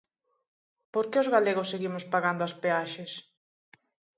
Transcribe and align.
Por 0.93 1.05
que 1.09 1.17
os 1.23 1.31
galegos 1.35 1.69
seguimos 1.73 2.03
pagando 2.13 2.41
as 2.45 2.53
peaxes? 2.61 3.11